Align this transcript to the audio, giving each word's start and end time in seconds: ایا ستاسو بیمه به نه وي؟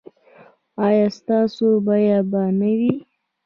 ایا 0.85 1.07
ستاسو 1.17 1.67
بیمه 1.85 2.17
به 2.31 2.41
نه 2.59 2.71
وي؟ 2.79 2.95